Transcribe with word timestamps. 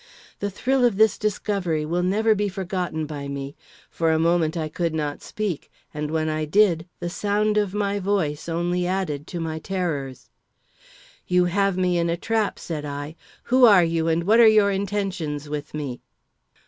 The 0.39 0.49
thrill 0.49 0.83
of 0.83 0.97
this 0.97 1.15
discovery 1.15 1.85
will 1.85 2.01
never 2.01 2.33
be 2.33 2.49
forgotten 2.49 3.05
by 3.05 3.27
me. 3.27 3.55
For 3.91 4.11
a 4.11 4.17
moment 4.17 4.57
I 4.57 4.67
could 4.67 4.95
not 4.95 5.21
speak, 5.21 5.71
and 5.93 6.09
when 6.09 6.27
I 6.27 6.43
did, 6.43 6.87
the 6.99 7.07
sound 7.07 7.55
of 7.55 7.75
my 7.75 7.99
voice 7.99 8.49
only 8.49 8.87
added 8.87 9.27
to 9.27 9.39
my 9.39 9.59
terrors. 9.59 10.31
"You 11.27 11.45
have 11.45 11.77
me 11.77 11.99
in 11.99 12.09
a 12.09 12.17
trap," 12.17 12.57
said 12.57 12.83
I; 12.83 13.15
"who 13.43 13.65
are 13.65 13.83
you, 13.83 14.07
and 14.07 14.23
what 14.23 14.39
are 14.39 14.47
your 14.47 14.71
intentions 14.71 15.47
with 15.47 15.75
me?" 15.75 16.01